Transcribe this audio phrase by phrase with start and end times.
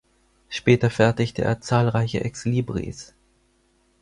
[0.49, 3.13] Später fertigte er zahlreiche Exlibris.